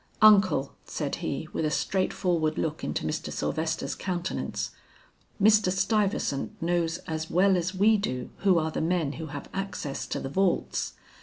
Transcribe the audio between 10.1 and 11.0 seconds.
the vaults.